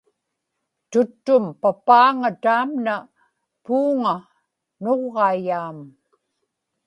[0.91, 2.95] tuttum papaaŋa taamna
[3.63, 4.15] puuŋa
[4.83, 5.79] nuġġaiyaam